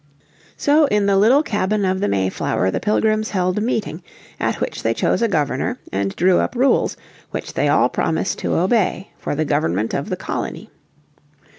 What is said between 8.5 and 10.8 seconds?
obey, for the government of the colony.